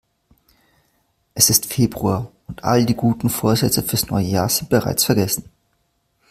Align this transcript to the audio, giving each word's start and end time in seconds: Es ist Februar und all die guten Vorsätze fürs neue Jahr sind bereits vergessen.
Es 1.35 1.51
ist 1.51 1.67
Februar 1.71 2.31
und 2.47 2.63
all 2.63 2.87
die 2.87 2.95
guten 2.95 3.29
Vorsätze 3.29 3.83
fürs 3.83 4.07
neue 4.09 4.23
Jahr 4.25 4.49
sind 4.49 4.71
bereits 4.71 5.05
vergessen. 5.05 5.51